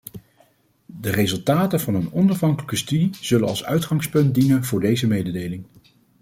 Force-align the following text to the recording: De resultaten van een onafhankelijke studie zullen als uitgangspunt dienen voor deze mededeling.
De 0.95 1.09
resultaten 1.11 1.79
van 1.79 1.95
een 1.95 2.13
onafhankelijke 2.13 2.75
studie 2.75 3.09
zullen 3.21 3.47
als 3.47 3.63
uitgangspunt 3.63 4.35
dienen 4.35 4.63
voor 4.63 4.79
deze 4.79 5.07
mededeling. 5.07 5.63